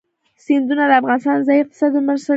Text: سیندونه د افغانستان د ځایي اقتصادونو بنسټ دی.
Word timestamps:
سیندونه 0.45 0.83
د 0.89 0.91
افغانستان 1.01 1.35
د 1.39 1.45
ځایي 1.47 1.59
اقتصادونو 1.61 2.05
بنسټ 2.07 2.27
دی. 2.27 2.29